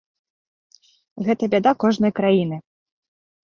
Гэта 1.29 1.51
бяда 1.57 1.71
кожнай 1.87 2.11
краіны. 2.23 2.57